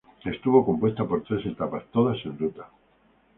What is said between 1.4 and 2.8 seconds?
etapas, todas en ruta.